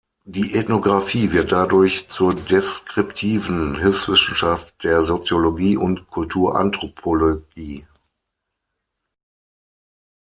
[0.25, 7.85] Die Ethnographie wird dadurch zur deskriptiven Hilfswissenschaft der Soziologie und Kulturanthropologie.